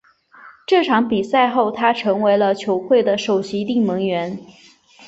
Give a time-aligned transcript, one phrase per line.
[0.65, 4.39] 这场比赛后他成为了球会的首席定门员。